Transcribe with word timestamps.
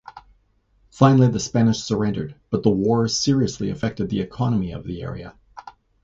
Finally 0.89 1.27
the 1.27 1.39
Spanish 1.39 1.77
surrendered, 1.81 2.33
but 2.49 2.63
the 2.63 2.71
war 2.71 3.07
seriously 3.07 3.69
affected 3.69 4.09
the 4.09 4.19
economy 4.21 4.71
of 4.71 4.83
the 4.83 5.03
area. 5.03 5.35